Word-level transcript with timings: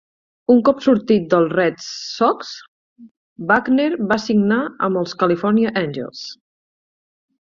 Un 0.51 0.61
cop 0.67 0.79
sortit 0.85 1.27
dels 1.33 1.51
Red 1.57 1.77
Sox, 1.87 2.55
Buckner 3.51 3.87
va 4.13 4.19
signar 4.27 4.61
amb 4.89 5.01
els 5.03 5.15
California 5.25 5.75
Angels. 5.87 6.25